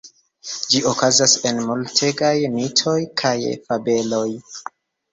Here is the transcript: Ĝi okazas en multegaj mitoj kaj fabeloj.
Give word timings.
Ĝi 0.75 0.79
okazas 0.91 1.35
en 1.51 1.61
multegaj 1.69 2.33
mitoj 2.57 2.97
kaj 3.25 3.39
fabeloj. 3.71 4.29